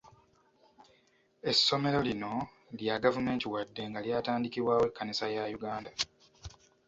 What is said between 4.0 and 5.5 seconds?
lyatandikibwawo ekkanisa ya